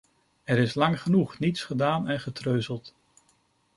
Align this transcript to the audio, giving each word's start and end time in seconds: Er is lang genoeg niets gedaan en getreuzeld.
Er 0.43 0.57
is 0.57 0.73
lang 0.73 1.01
genoeg 1.01 1.39
niets 1.39 1.63
gedaan 1.63 2.07
en 2.07 2.19
getreuzeld. 2.19 2.93